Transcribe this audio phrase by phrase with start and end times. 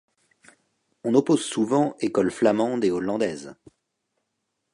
[1.03, 3.55] On oppose souvent école flamande et hollandaise.